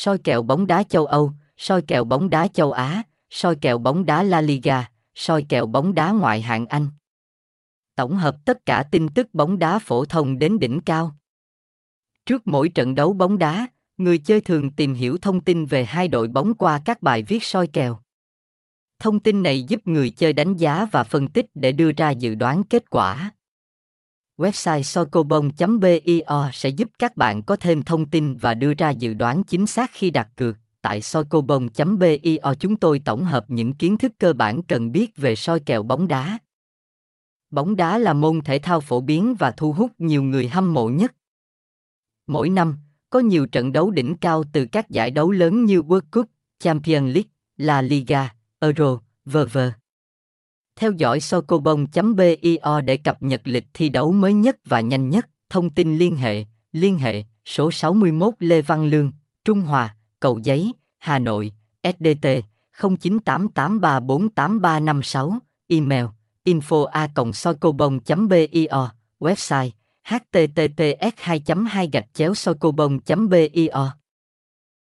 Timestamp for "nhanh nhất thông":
54.80-55.70